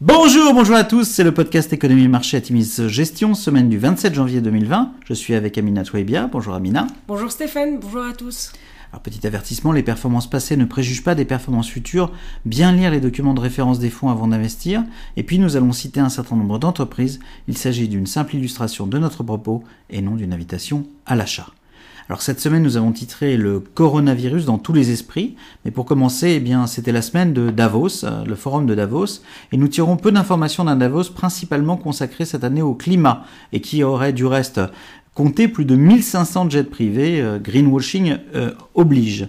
[0.00, 4.14] Bonjour, bonjour à tous, c'est le podcast Économie et Marché Atimis Gestion, semaine du 27
[4.14, 4.92] janvier 2020.
[5.04, 6.28] Je suis avec Amina Touaibia.
[6.30, 6.86] Bonjour Amina.
[7.08, 8.52] Bonjour Stéphane, bonjour à tous.
[8.92, 12.12] Alors petit avertissement, les performances passées ne préjugent pas des performances futures.
[12.44, 14.84] Bien lire les documents de référence des fonds avant d'investir.
[15.16, 17.18] Et puis nous allons citer un certain nombre d'entreprises.
[17.48, 21.48] Il s'agit d'une simple illustration de notre propos et non d'une invitation à l'achat.
[22.08, 25.36] Alors cette semaine, nous avons titré le coronavirus dans tous les esprits.
[25.64, 29.20] Mais pour commencer, eh bien, c'était la semaine de Davos, euh, le forum de Davos,
[29.52, 33.84] et nous tirons peu d'informations d'un Davos principalement consacré cette année au climat et qui
[33.84, 34.58] aurait du reste
[35.18, 39.26] compté plus de 1500 jets privés, euh, greenwashing euh, oblige.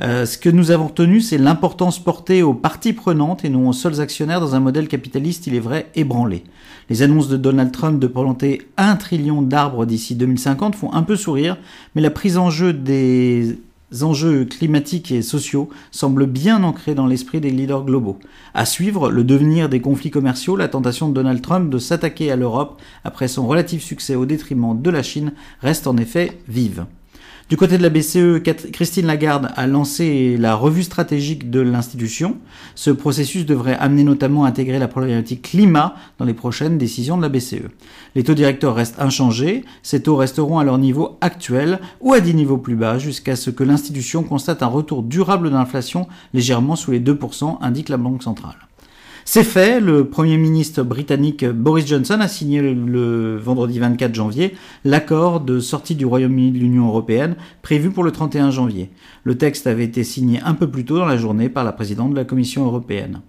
[0.00, 4.02] ce que nous avons retenu, c'est l'importance portée aux parties prenantes et non aux seuls
[4.02, 6.44] actionnaires dans un modèle capitaliste, il est vrai, ébranlé.
[6.90, 11.16] Les annonces de Donald Trump de planter un trillion d'arbres d'ici 2050 font un peu
[11.16, 11.56] sourire,
[11.94, 13.58] mais la prise en jeu des
[14.02, 18.18] enjeux climatiques et sociaux semble bien ancrée dans l'esprit des leaders globaux.
[18.54, 22.36] À suivre, le devenir des conflits commerciaux, la tentation de Donald Trump de s'attaquer à
[22.36, 26.86] l'Europe après son relatif succès au détriment de la Chine reste en effet vive.
[27.50, 32.36] Du côté de la BCE, Christine Lagarde a lancé la revue stratégique de l'institution.
[32.76, 37.22] Ce processus devrait amener notamment à intégrer la problématique climat dans les prochaines décisions de
[37.22, 37.66] la BCE.
[38.14, 42.34] Les taux directeurs restent inchangés, ces taux resteront à leur niveau actuel ou à des
[42.34, 47.00] niveaux plus bas jusqu'à ce que l'institution constate un retour durable d'inflation légèrement sous les
[47.00, 48.69] 2%, indique la Banque centrale.
[49.24, 54.54] C'est fait, le Premier ministre britannique Boris Johnson a signé le, vendredi 24 janvier
[54.84, 58.90] l'accord de sortie du Royaume-Uni de l'Union européenne prévu pour le 31 janvier.
[59.24, 62.10] Le texte avait été signé un peu plus tôt dans la journée par la présidente
[62.12, 63.20] de la Commission européenne.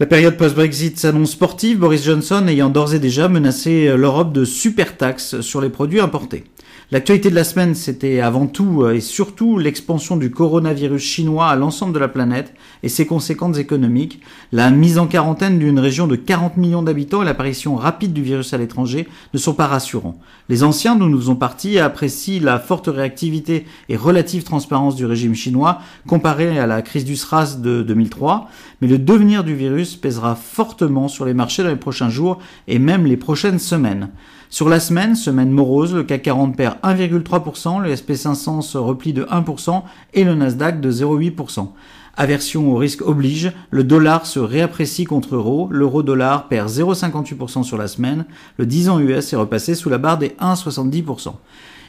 [0.00, 4.96] La période post-Brexit s'annonce sportive, Boris Johnson ayant d'ores et déjà menacé l'Europe de super
[4.96, 6.44] taxes sur les produits importés.
[6.92, 11.54] L'actualité de la semaine, c'était avant tout euh, et surtout l'expansion du coronavirus chinois à
[11.54, 12.52] l'ensemble de la planète
[12.82, 17.24] et ses conséquences économiques, la mise en quarantaine d'une région de 40 millions d'habitants et
[17.24, 20.18] l'apparition rapide du virus à l'étranger ne sont pas rassurants.
[20.48, 25.36] Les anciens dont nous faisons partie apprécient la forte réactivité et relative transparence du régime
[25.36, 28.48] chinois comparé à la crise du SRAS de 2003,
[28.80, 32.80] mais le devenir du virus pèsera fortement sur les marchés dans les prochains jours et
[32.80, 34.08] même les prochaines semaines.
[34.52, 39.22] Sur la semaine, semaine morose, le CAC 40 perd 1,3%, le SP500 se replie de
[39.22, 41.68] 1% et le Nasdaq de 0,8%.
[42.16, 47.78] Aversion au risque oblige, le dollar se réapprécie contre euro, l'euro dollar perd 0,58% sur
[47.78, 48.24] la semaine,
[48.56, 51.34] le 10 ans US est repassé sous la barre des 1,70%.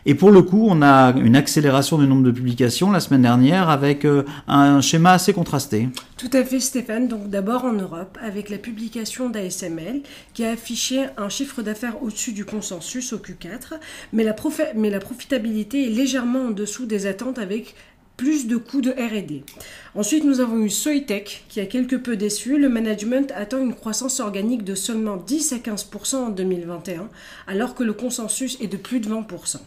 [0.06, 3.70] Et pour le coup, on a une accélération du nombre de publications la semaine dernière
[3.70, 5.90] avec euh, un schéma assez contrasté.
[6.18, 10.02] Tout à fait Stéphane, donc d'abord en Europe avec la publication d'ASML
[10.34, 13.80] qui a affiché un chiffre d'affaires au-dessus du consensus au Q4,
[14.14, 14.36] mais la,
[14.76, 17.76] mais la profitabilité est légèrement en dessous des attentes avec
[18.22, 19.42] plus de coûts de RD.
[19.96, 22.60] Ensuite, nous avons eu Soitec qui a quelque peu déçu.
[22.60, 27.10] Le management attend une croissance organique de seulement 10 à 15% en 2021,
[27.48, 29.58] alors que le consensus est de plus de 20%.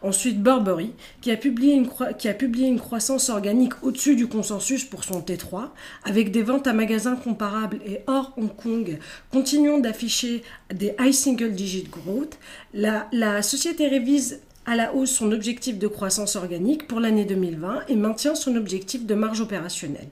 [0.00, 4.84] Ensuite, Burberry qui a publié une, qui a publié une croissance organique au-dessus du consensus
[4.84, 5.68] pour son T3,
[6.04, 8.98] avec des ventes à magasins comparables et hors Hong Kong,
[9.30, 10.42] continuant d'afficher
[10.72, 12.38] des high single digit growth.
[12.72, 17.84] La, la société révise à la hausse son objectif de croissance organique pour l'année 2020
[17.88, 20.08] et maintient son objectif de marge opérationnelle.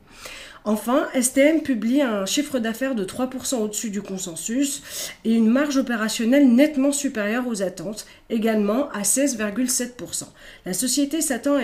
[0.68, 4.82] Enfin, STM publie un chiffre d'affaires de 3% au-dessus du consensus
[5.24, 10.24] et une marge opérationnelle nettement supérieure aux attentes, également à 16,7%.
[10.64, 11.62] La société s'attend à,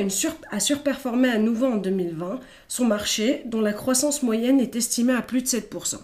[0.52, 5.22] à surperformer à nouveau en 2020 son marché, dont la croissance moyenne est estimée à
[5.22, 5.96] plus de 7%.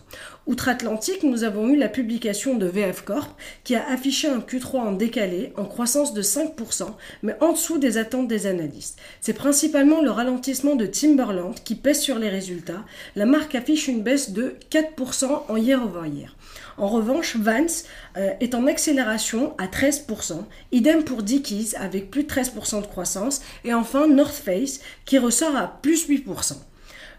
[0.48, 4.92] Outre-Atlantique, nous avons eu la publication de VF Corp qui a affiché un Q3 en
[4.92, 6.86] décalé, en croissance de 5%,
[7.22, 8.98] mais en dessous des attentes des analystes.
[9.20, 12.82] C'est principalement le ralentissement de Timberland qui pèse sur les résultats.
[13.16, 16.36] La marque affiche une baisse de 4% en year over year.
[16.76, 17.84] En revanche, Vance
[18.16, 23.42] euh, est en accélération à 13%, idem pour Dickies avec plus de 13% de croissance,
[23.64, 26.54] et enfin North Face qui ressort à plus 8%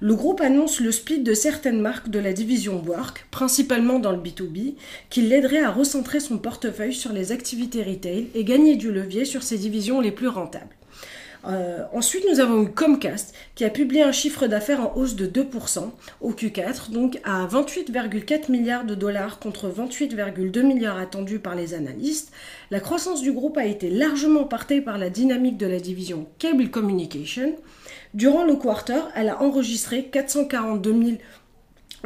[0.02, 4.18] le groupe annonce le split de certaines marques de la division Work, principalement dans le
[4.18, 4.76] B2B,
[5.10, 9.44] qui l'aiderait à recentrer son portefeuille sur les activités retail et gagner du levier sur
[9.44, 10.79] ses divisions les plus rentables.
[11.46, 15.26] Euh, ensuite, nous avons eu Comcast qui a publié un chiffre d'affaires en hausse de
[15.26, 15.90] 2%
[16.22, 22.32] au Q4, donc à 28,4 milliards de dollars contre 28,2 milliards attendus par les analystes.
[22.72, 26.70] La croissance du groupe a été largement portée par la dynamique de la division Cable
[26.70, 27.56] Communication.
[28.14, 31.18] Durant le quarter, elle a enregistré 442 000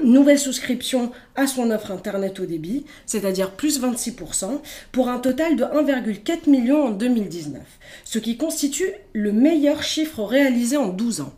[0.01, 4.61] nouvelles souscriptions à son offre Internet au débit, c'est-à-dire plus 26%,
[4.91, 7.61] pour un total de 1,4 million en 2019,
[8.05, 11.33] ce qui constitue le meilleur chiffre réalisé en 12 ans.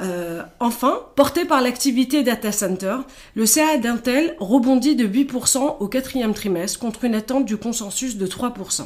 [0.00, 2.98] Euh, enfin, porté par l'activité data center,
[3.34, 8.26] le CA d'Intel rebondit de 8% au quatrième trimestre contre une attente du consensus de
[8.26, 8.82] 3%.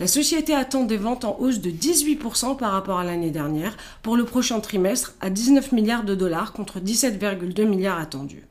[0.00, 4.16] La société attend des ventes en hausse de 18% par rapport à l'année dernière pour
[4.16, 8.44] le prochain trimestre à 19 milliards de dollars contre 17,2 milliards attendus.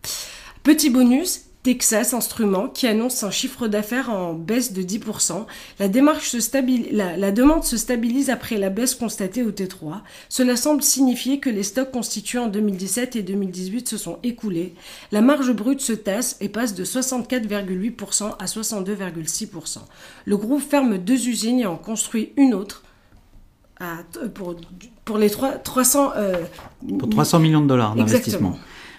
[0.62, 5.46] Petit bonus, Texas Instruments qui annonce un chiffre d'affaires en baisse de 10%.
[5.80, 10.02] La, démarche se stabilise, la, demande se stabilise après la baisse constatée au T3.
[10.28, 14.76] Cela semble signifier que les stocks constitués en 2017 et 2018 se sont écoulés.
[15.14, 19.78] La marge brute se tasse et passe de 64,8% à 62,6%.
[20.26, 22.84] Le groupe ferme deux usines et en construit une autre
[24.34, 24.56] pour,
[25.06, 26.36] pour les 300, euh,
[27.00, 28.58] pour 300 millions de dollars d'investissement.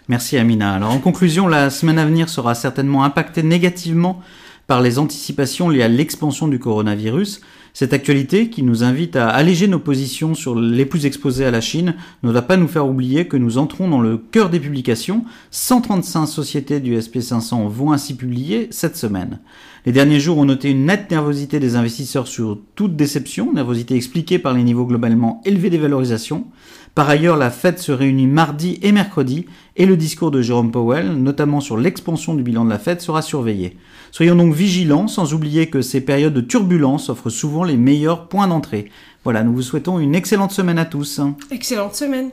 [0.09, 0.75] Merci Amina.
[0.75, 4.21] Alors en conclusion, la semaine à venir sera certainement impactée négativement
[4.67, 7.41] par les anticipations liées à l'expansion du coronavirus.
[7.73, 11.61] Cette actualité, qui nous invite à alléger nos positions sur les plus exposés à la
[11.61, 15.25] Chine, ne doit pas nous faire oublier que nous entrons dans le cœur des publications.
[15.51, 19.41] 135 sociétés du SP500 vont ainsi publier cette semaine.
[19.87, 24.39] Les derniers jours ont noté une nette nervosité des investisseurs sur toute déception, nervosité expliquée
[24.39, 26.47] par les niveaux globalement élevés des valorisations.
[26.95, 31.15] Par ailleurs, la Fed se réunit mardi et mercredi et le discours de Jerome Powell,
[31.15, 33.77] notamment sur l'expansion du bilan de la Fed, sera surveillé.
[34.13, 38.47] Soyons donc vigilants, sans oublier que ces périodes de turbulence offrent souvent les meilleurs points
[38.47, 38.91] d'entrée.
[39.25, 41.21] Voilà, nous vous souhaitons une excellente semaine à tous.
[41.51, 42.31] Excellente semaine.